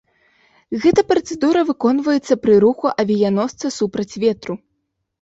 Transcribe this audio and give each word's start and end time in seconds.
Гэта 0.85 1.03
працэдура 1.11 1.59
выконваецца 1.69 2.33
пры 2.47 2.59
руху 2.67 2.85
авіяносца 3.07 3.75
супраць 3.81 4.11
ветру. 4.29 4.53